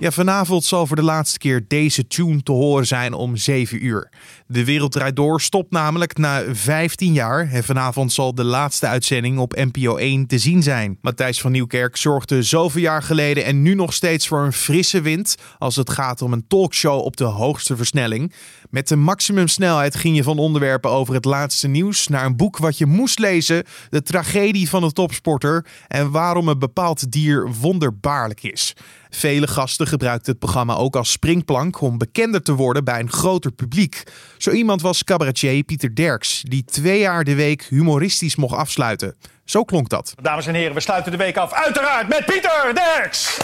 Ja, 0.00 0.10
vanavond 0.10 0.64
zal 0.64 0.86
voor 0.86 0.96
de 0.96 1.02
laatste 1.02 1.38
keer 1.38 1.64
deze 1.68 2.06
tune 2.06 2.42
te 2.42 2.52
horen 2.52 2.86
zijn 2.86 3.12
om 3.12 3.36
7 3.36 3.84
uur. 3.84 4.08
De 4.46 4.64
Wereld 4.64 4.92
Draait 4.92 5.16
Door 5.16 5.40
stopt 5.40 5.70
namelijk 5.70 6.18
na 6.18 6.42
15 6.52 7.12
jaar. 7.12 7.50
En 7.52 7.64
vanavond 7.64 8.12
zal 8.12 8.34
de 8.34 8.44
laatste 8.44 8.86
uitzending 8.86 9.38
op 9.38 9.54
NPO 9.54 9.96
1 9.96 10.26
te 10.26 10.38
zien 10.38 10.62
zijn. 10.62 10.98
Matthijs 11.00 11.40
van 11.40 11.52
Nieuwkerk 11.52 11.96
zorgde 11.96 12.42
zoveel 12.42 12.80
jaar 12.80 13.02
geleden 13.02 13.44
en 13.44 13.62
nu 13.62 13.74
nog 13.74 13.92
steeds 13.92 14.28
voor 14.28 14.44
een 14.44 14.52
frisse 14.52 15.00
wind 15.00 15.34
als 15.58 15.76
het 15.76 15.90
gaat 15.90 16.22
om 16.22 16.32
een 16.32 16.46
talkshow 16.48 17.00
op 17.04 17.16
de 17.16 17.24
hoogste 17.24 17.76
versnelling. 17.76 18.32
Met 18.70 18.88
de 18.88 18.96
maximumsnelheid 18.96 19.96
ging 19.96 20.16
je 20.16 20.22
van 20.22 20.38
onderwerpen 20.38 20.90
over 20.90 21.14
het 21.14 21.24
laatste 21.24 21.68
nieuws 21.68 22.08
naar 22.08 22.24
een 22.24 22.36
boek 22.36 22.58
wat 22.58 22.78
je 22.78 22.86
moest 22.86 23.18
lezen, 23.18 23.64
de 23.90 24.02
tragedie 24.02 24.68
van 24.68 24.82
de 24.82 24.92
topsporter 24.92 25.66
en 25.86 26.10
waarom 26.10 26.48
een 26.48 26.58
bepaald 26.58 27.12
dier 27.12 27.52
wonderbaarlijk 27.60 28.42
is. 28.42 28.72
Vele 29.10 29.46
gasten 29.46 29.86
gebruikten 29.86 30.30
het 30.30 30.40
programma 30.40 30.74
ook 30.74 30.96
als 30.96 31.10
springplank 31.10 31.80
om 31.80 31.98
bekender 31.98 32.42
te 32.42 32.52
worden 32.52 32.84
bij 32.84 33.00
een 33.00 33.10
groter 33.10 33.50
publiek. 33.50 34.02
Zo 34.38 34.50
iemand 34.50 34.82
was 34.82 35.04
cabaretier 35.04 35.62
Pieter 35.62 35.94
Derks, 35.94 36.42
die 36.42 36.64
twee 36.64 37.00
jaar 37.00 37.24
de 37.24 37.34
week 37.34 37.62
humoristisch 37.62 38.36
mocht 38.36 38.54
afsluiten. 38.54 39.16
Zo 39.44 39.64
klonk 39.64 39.88
dat. 39.88 40.14
Dames 40.22 40.46
en 40.46 40.54
heren, 40.54 40.74
we 40.74 40.80
sluiten 40.80 41.12
de 41.12 41.18
week 41.18 41.36
af 41.36 41.52
uiteraard 41.52 42.08
met 42.08 42.24
Pieter 42.24 42.74
Derks 42.74 43.38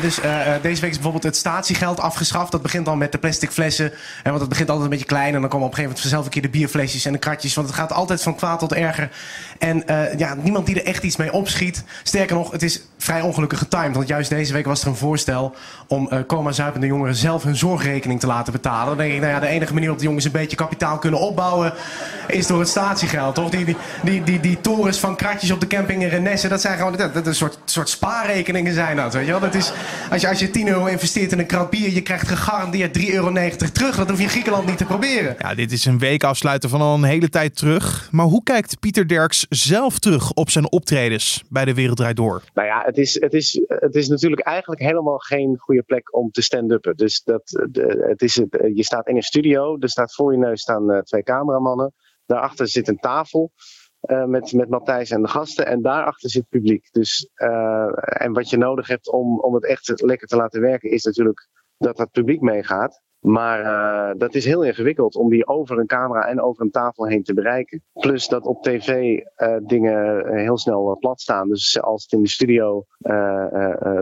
dus 0.00 0.18
uh, 0.18 0.52
deze 0.62 0.80
week 0.80 0.90
is 0.90 0.96
bijvoorbeeld 0.96 1.22
het 1.24 1.36
statiegeld 1.36 2.00
afgeschaft. 2.00 2.52
Dat 2.52 2.62
begint 2.62 2.84
dan 2.84 2.98
met 2.98 3.12
de 3.12 3.18
plastic 3.18 3.50
flessen. 3.50 3.92
En 4.22 4.30
want 4.30 4.40
het 4.40 4.48
begint 4.48 4.68
altijd 4.68 4.84
een 4.84 4.90
beetje 4.90 5.14
klein. 5.14 5.34
En 5.34 5.40
dan 5.40 5.50
komen 5.50 5.66
op 5.66 5.72
een 5.72 5.78
gegeven 5.78 5.82
moment 5.82 6.00
vanzelf 6.00 6.24
een 6.24 6.30
keer 6.30 6.42
de 6.42 6.58
bierflesjes 6.58 7.04
en 7.04 7.12
de 7.12 7.18
kratjes. 7.18 7.54
Want 7.54 7.66
het 7.66 7.76
gaat 7.76 7.92
altijd 7.92 8.22
van 8.22 8.34
kwaad 8.34 8.58
tot 8.58 8.72
erger. 8.72 9.10
En 9.58 9.82
uh, 9.90 10.18
ja, 10.18 10.34
niemand 10.34 10.66
die 10.66 10.80
er 10.80 10.86
echt 10.86 11.02
iets 11.02 11.16
mee 11.16 11.32
opschiet. 11.32 11.84
Sterker 12.02 12.36
nog, 12.36 12.50
het 12.50 12.62
is 12.62 12.82
vrij 12.98 13.20
ongelukkig 13.20 13.58
getimed. 13.58 13.94
Want 13.94 14.08
juist 14.08 14.30
deze 14.30 14.52
week 14.52 14.66
was 14.66 14.82
er 14.82 14.88
een 14.88 14.96
voorstel 14.96 15.54
om 15.86 16.08
uh, 16.12 16.18
coma-zuipende 16.26 16.86
jongeren 16.86 17.14
zelf 17.14 17.42
hun 17.42 17.56
zorgrekening 17.56 18.20
te 18.20 18.26
laten 18.26 18.52
betalen. 18.52 18.86
Dan 18.86 18.96
denk 18.96 19.12
ik, 19.12 19.20
nou 19.20 19.32
ja, 19.32 19.40
de 19.40 19.46
enige 19.46 19.72
manier 19.72 19.88
waarop 19.88 19.98
de 19.98 20.04
jongens 20.04 20.24
een 20.24 20.32
beetje 20.32 20.56
kapitaal 20.56 20.98
kunnen 20.98 21.20
opbouwen 21.20 21.72
is 22.26 22.46
door 22.46 22.58
het 22.58 22.68
statiegeld. 22.68 23.34
Toch? 23.34 23.50
Die, 23.50 23.64
die, 23.64 23.76
die, 24.02 24.22
die, 24.22 24.40
die 24.40 24.60
torens 24.60 24.98
van 24.98 25.16
kratjes 25.16 25.50
op 25.50 25.60
de 25.60 25.66
camping 25.66 26.02
in 26.02 26.08
Renesse, 26.08 26.48
dat 26.48 26.60
zijn 26.60 26.76
gewoon 26.76 26.96
dat, 26.96 27.14
dat 27.14 27.26
een 27.26 27.34
soort, 27.34 27.58
soort 27.64 27.88
spaarrekeningen 27.88 28.74
zijn 28.74 28.96
dat. 28.96 29.12
Weet 29.12 29.24
je 29.24 29.30
wel? 29.30 29.40
Dat 29.40 29.54
is, 29.54 29.72
als 30.10 30.20
je, 30.20 30.28
als 30.28 30.40
je 30.40 30.50
10 30.50 30.68
euro 30.68 30.86
investeert 30.86 31.32
in 31.32 31.38
een 31.38 31.46
krat 31.46 31.70
bier, 31.70 31.90
je 31.90 32.02
krijgt 32.02 32.28
gegarandeerd 32.28 32.98
3,90 32.98 33.14
euro 33.14 33.32
terug. 33.72 33.96
Dat 33.96 34.08
hoef 34.08 34.18
je 34.18 34.22
in 34.22 34.28
Griekenland 34.28 34.66
niet 34.66 34.78
te 34.78 34.84
proberen. 34.84 35.36
Ja, 35.38 35.54
dit 35.54 35.72
is 35.72 35.84
een 35.84 35.98
week 35.98 36.24
afsluiten 36.24 36.68
van 36.68 36.80
al 36.80 36.94
een 36.94 37.04
hele 37.04 37.28
tijd 37.28 37.56
terug. 37.56 38.08
Maar 38.10 38.26
hoe 38.26 38.42
kijkt 38.42 38.80
Pieter 38.80 39.08
Derks 39.08 39.46
zelf 39.48 39.98
terug 39.98 40.32
op 40.32 40.50
zijn 40.50 40.72
optredens 40.72 41.42
bij 41.48 41.64
de 41.64 41.74
Wereld 41.74 42.16
Door? 42.16 42.42
Nou 42.54 42.68
ja, 42.68 42.82
het 42.84 42.96
is, 42.96 43.20
het, 43.20 43.32
is, 43.32 43.62
het 43.66 43.94
is 43.94 44.08
natuurlijk 44.08 44.42
eigenlijk 44.42 44.80
helemaal 44.80 45.18
geen 45.18 45.58
goede 45.58 45.82
plek 45.82 46.16
om 46.16 46.30
te 46.30 46.42
stand-uppen. 46.42 46.96
Dus 46.96 47.22
dat, 47.22 47.42
het 48.08 48.22
is, 48.22 48.34
je 48.74 48.84
staat 48.84 49.08
in 49.08 49.16
een 49.16 49.22
studio, 49.22 49.76
er 49.78 49.88
staat 49.88 50.14
voor 50.14 50.32
je 50.32 50.38
neus 50.38 50.60
staan 50.60 50.90
eh, 50.90 50.98
twee 50.98 51.22
cameramannen. 51.22 51.92
Daarachter 52.26 52.68
zit 52.68 52.88
een 52.88 52.98
tafel. 52.98 53.52
Uh, 54.06 54.24
met, 54.24 54.52
met 54.52 54.68
Matthijs 54.68 55.10
en 55.10 55.22
de 55.22 55.28
gasten. 55.28 55.66
En 55.66 55.82
daarachter 55.82 56.30
zit 56.30 56.48
publiek. 56.48 56.88
Dus, 56.92 57.30
uh, 57.36 57.88
en 57.96 58.32
wat 58.32 58.50
je 58.50 58.56
nodig 58.56 58.88
hebt 58.88 59.10
om, 59.10 59.40
om 59.40 59.54
het 59.54 59.66
echt 59.66 60.02
lekker 60.02 60.28
te 60.28 60.36
laten 60.36 60.60
werken, 60.60 60.90
is 60.90 61.04
natuurlijk 61.04 61.48
dat 61.78 61.96
dat 61.96 62.10
publiek 62.10 62.40
meegaat. 62.40 63.02
Maar 63.24 63.60
uh, 63.60 64.18
dat 64.18 64.34
is 64.34 64.44
heel 64.44 64.62
ingewikkeld 64.62 65.14
om 65.14 65.28
die 65.30 65.46
over 65.46 65.78
een 65.78 65.86
camera 65.86 66.26
en 66.28 66.40
over 66.40 66.62
een 66.62 66.70
tafel 66.70 67.06
heen 67.06 67.22
te 67.22 67.34
bereiken. 67.34 67.82
Plus 67.92 68.28
dat 68.28 68.44
op 68.44 68.62
tv 68.62 68.88
uh, 68.88 69.56
dingen 69.66 70.26
heel 70.36 70.58
snel 70.58 70.96
plat 71.00 71.20
staan. 71.20 71.48
Dus 71.48 71.80
als 71.80 72.02
het 72.02 72.12
in 72.12 72.22
de 72.22 72.28
studio 72.28 72.84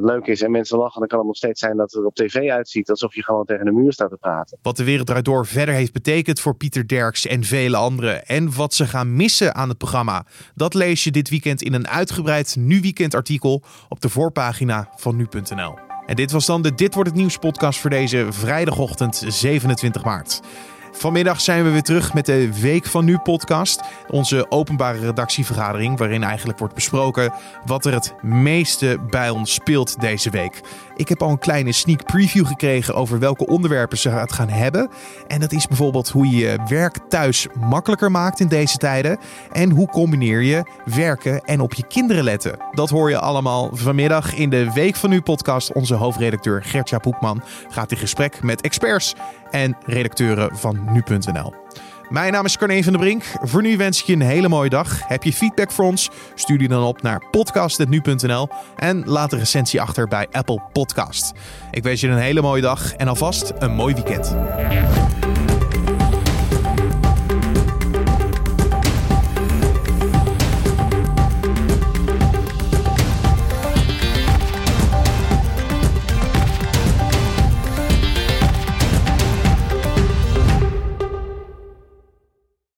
leuk 0.00 0.26
is 0.26 0.43
en 0.43 0.50
mensen 0.50 0.79
lachen, 0.79 0.99
dan 0.99 1.09
kan 1.09 1.19
het 1.19 1.26
nog 1.26 1.37
steeds 1.37 1.61
zijn 1.61 1.76
dat 1.76 1.93
het 1.93 2.05
op 2.05 2.14
tv 2.14 2.50
uitziet 2.50 2.91
alsof 2.91 3.14
je 3.14 3.25
gewoon 3.25 3.45
tegen 3.45 3.64
de 3.64 3.73
muur 3.73 3.93
staat 3.93 4.11
te 4.11 4.17
praten. 4.17 4.59
Wat 4.62 4.76
de 4.76 4.85
wereld 4.85 5.07
draait 5.07 5.25
door 5.25 5.47
verder 5.47 5.75
heeft 5.75 5.93
betekend 5.93 6.41
voor 6.41 6.57
Pieter 6.57 6.88
Derks 6.88 7.26
en 7.26 7.45
vele 7.45 7.76
anderen. 7.76 8.26
En 8.26 8.57
wat 8.57 8.75
ze 8.75 8.87
gaan 8.87 9.17
missen 9.17 9.55
aan 9.55 9.69
het 9.69 9.79
programma. 9.79 10.26
Dat 10.55 10.75
lees 10.75 11.05
je 11.05 11.11
dit 11.11 11.31
weekend 11.31 11.62
in 11.62 11.75
een 11.75 11.88
uitgebreid 11.88 12.57
Nu 12.59 12.81
Weekend 12.81 13.14
artikel 13.14 13.62
op 13.88 14.00
de 14.00 14.09
voorpagina 14.09 14.88
van 14.97 15.17
nu.nl. 15.17 15.91
En 16.06 16.16
dit 16.16 16.30
was 16.30 16.47
dan 16.47 16.62
de 16.62 16.75
Dit 16.75 16.94
wordt 16.94 17.11
het 17.11 17.18
nieuws 17.18 17.37
podcast 17.37 17.78
voor 17.78 17.90
deze 17.90 18.26
vrijdagochtend 18.30 19.25
27 19.26 20.04
maart. 20.04 20.40
Vanmiddag 20.94 21.40
zijn 21.40 21.64
we 21.64 21.70
weer 21.70 21.82
terug 21.82 22.14
met 22.14 22.26
de 22.26 22.61
Week 22.61 22.87
van 22.87 23.04
Nu 23.04 23.18
podcast. 23.18 23.80
Onze 24.08 24.46
openbare 24.50 24.99
redactievergadering 24.99 25.99
waarin 25.99 26.22
eigenlijk 26.22 26.58
wordt 26.58 26.75
besproken 26.75 27.32
wat 27.64 27.84
er 27.84 27.92
het 27.92 28.14
meeste 28.22 28.99
bij 29.11 29.30
ons 29.30 29.54
speelt 29.54 30.00
deze 30.00 30.30
week. 30.30 30.61
Ik 30.96 31.08
heb 31.08 31.22
al 31.22 31.30
een 31.30 31.38
kleine 31.38 31.72
sneak 31.72 32.04
preview 32.04 32.46
gekregen 32.46 32.94
over 32.94 33.18
welke 33.18 33.46
onderwerpen 33.46 33.99
ze 33.99 34.08
het 34.08 34.32
gaan 34.32 34.49
hebben. 34.49 34.90
En 35.26 35.40
dat 35.40 35.52
is 35.52 35.66
bijvoorbeeld 35.66 36.08
hoe 36.08 36.30
je 36.30 36.37
je 36.37 36.58
werk 36.68 36.99
thuis 37.08 37.46
makkelijker 37.61 38.11
maakt 38.11 38.40
in 38.40 38.49
deze 38.49 38.76
tijden. 38.76 39.18
En 39.52 39.70
hoe 39.70 39.88
combineer 39.88 40.42
je 40.42 40.62
werken 40.84 41.40
en 41.44 41.61
op 41.61 41.75
je 41.75 41.87
kinderen 41.87 42.25
letten. 42.25 42.56
Dat 42.70 42.90
hoor 42.90 43.11
je 43.11 43.18
allemaal 43.18 43.70
vanmiddag 43.72 44.34
in 44.34 44.50
de 44.50 44.72
Week 44.72 44.96
van 44.96 45.11
Nu 45.11 45.20
podcast. 45.20 45.72
Onze 45.72 45.94
hoofdredacteur 45.94 46.62
Gertja 46.64 46.99
Poekman 46.99 47.42
gaat 47.68 47.90
in 47.90 47.96
gesprek 47.99 48.42
met 48.42 48.61
experts 48.61 49.14
en 49.52 49.76
redacteuren 49.87 50.56
van 50.56 50.88
nu.nl. 50.92 51.54
Mijn 52.12 52.32
naam 52.32 52.44
is 52.44 52.56
Carne 52.56 52.82
van 52.82 52.92
der 52.92 53.00
Brink. 53.00 53.25
Voor 53.42 53.62
nu 53.62 53.76
wens 53.76 54.00
ik 54.00 54.06
je 54.06 54.12
een 54.12 54.21
hele 54.21 54.49
mooie 54.49 54.68
dag. 54.68 55.09
Heb 55.09 55.23
je 55.23 55.32
feedback 55.32 55.71
voor 55.71 55.85
ons? 55.85 56.11
Stuur 56.35 56.59
die 56.59 56.68
dan 56.68 56.82
op 56.82 57.02
naar 57.02 57.23
podcast.nu.nl 57.30 58.49
en 58.76 59.02
laat 59.06 59.32
een 59.32 59.38
recensie 59.38 59.80
achter 59.80 60.09
bij 60.09 60.26
Apple 60.30 60.62
Podcast. 60.73 61.32
Ik 61.71 61.82
wens 61.82 62.00
je 62.00 62.09
een 62.09 62.18
hele 62.18 62.42
mooie 62.42 62.62
dag 62.62 62.94
en 62.94 63.09
alvast 63.09 63.52
een 63.59 63.73
mooi 63.73 63.94
weekend. 63.94 64.37